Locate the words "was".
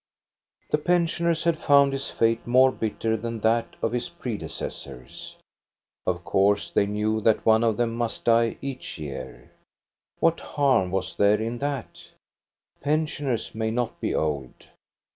10.89-11.15